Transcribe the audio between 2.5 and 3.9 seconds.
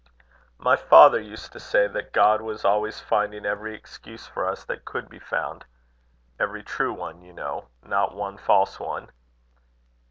always finding every